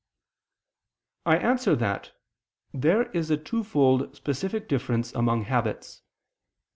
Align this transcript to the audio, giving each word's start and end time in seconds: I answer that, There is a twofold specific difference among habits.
I 1.27 1.37
answer 1.37 1.75
that, 1.75 2.13
There 2.73 3.11
is 3.11 3.29
a 3.29 3.37
twofold 3.37 4.15
specific 4.15 4.67
difference 4.67 5.13
among 5.13 5.43
habits. 5.43 6.01